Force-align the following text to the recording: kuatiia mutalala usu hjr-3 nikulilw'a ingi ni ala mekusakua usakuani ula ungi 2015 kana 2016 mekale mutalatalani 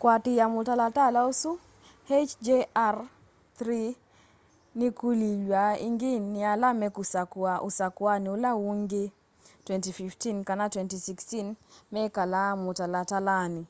kuatiia 0.00 0.44
mutalala 0.54 1.20
usu 1.32 1.52
hjr-3 2.10 3.60
nikulilw'a 4.80 5.64
ingi 5.86 6.12
ni 6.32 6.40
ala 6.52 6.68
mekusakua 6.80 7.52
usakuani 7.68 8.28
ula 8.36 8.50
ungi 8.72 9.04
2015 9.68 10.44
kana 10.48 10.64
2016 10.68 11.54
mekale 11.94 12.42
mutalatalani 12.62 13.62